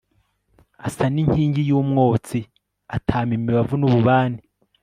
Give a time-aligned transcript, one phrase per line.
[0.87, 2.39] asa n'inkingi y'umwotsi,
[2.95, 4.39] atama imibavu n'ububani